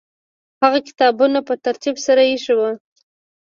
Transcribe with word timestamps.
هغه 0.61 0.79
کتابونه 0.87 1.39
په 1.47 1.53
ترتیب 1.65 1.95
سره 2.05 2.21
ایښي 2.29 2.53
وو. 2.57 2.69